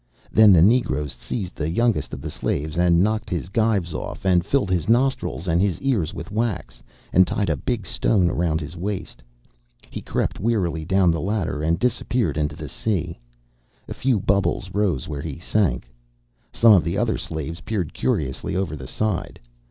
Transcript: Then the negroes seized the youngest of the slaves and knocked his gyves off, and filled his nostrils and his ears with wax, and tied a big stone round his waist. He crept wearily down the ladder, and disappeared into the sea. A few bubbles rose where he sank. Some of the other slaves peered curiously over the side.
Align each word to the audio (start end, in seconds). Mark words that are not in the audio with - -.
Then 0.31 0.51
the 0.51 0.63
negroes 0.63 1.13
seized 1.13 1.55
the 1.55 1.69
youngest 1.69 2.11
of 2.11 2.21
the 2.21 2.31
slaves 2.31 2.75
and 2.75 3.03
knocked 3.03 3.29
his 3.29 3.49
gyves 3.49 3.93
off, 3.93 4.25
and 4.25 4.43
filled 4.43 4.71
his 4.71 4.89
nostrils 4.89 5.47
and 5.47 5.61
his 5.61 5.79
ears 5.79 6.11
with 6.11 6.31
wax, 6.31 6.81
and 7.13 7.27
tied 7.27 7.51
a 7.51 7.55
big 7.55 7.85
stone 7.85 8.27
round 8.29 8.61
his 8.61 8.75
waist. 8.75 9.21
He 9.91 10.01
crept 10.01 10.39
wearily 10.39 10.85
down 10.85 11.11
the 11.11 11.21
ladder, 11.21 11.61
and 11.61 11.77
disappeared 11.77 12.35
into 12.35 12.55
the 12.55 12.67
sea. 12.67 13.19
A 13.87 13.93
few 13.93 14.19
bubbles 14.19 14.71
rose 14.73 15.07
where 15.07 15.21
he 15.21 15.37
sank. 15.37 15.87
Some 16.51 16.73
of 16.73 16.83
the 16.83 16.97
other 16.97 17.19
slaves 17.19 17.61
peered 17.61 17.93
curiously 17.93 18.55
over 18.55 18.75
the 18.75 18.87
side. 18.87 19.39